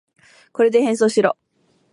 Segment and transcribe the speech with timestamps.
[0.51, 1.37] これで変装しろ。